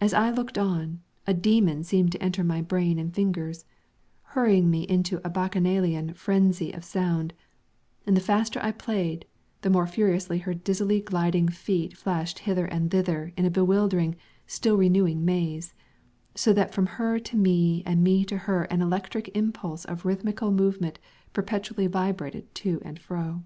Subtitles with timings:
[0.00, 3.64] As I looked on, a demon seemed to enter my brain and fingers,
[4.22, 7.34] hurrying me into a Bacchanalian frenzy of sound;
[8.06, 9.26] and the faster I played,
[9.62, 14.14] the more furiously her dizzily gliding feet flashed hither and thither in a bewildering,
[14.46, 15.74] still renewing maze,
[16.36, 20.52] so that from her to me and me to her an electric impulse of rhythmical
[20.52, 21.00] movement
[21.32, 23.42] perpetually vibrated to and fro.